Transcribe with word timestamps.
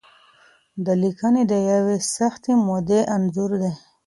دا 0.85 0.93
لیکنې 1.03 1.43
د 1.51 1.53
یوې 1.71 1.97
سختې 2.15 2.53
مودې 2.65 3.01
انځور 3.15 3.51
دی. 3.61 3.71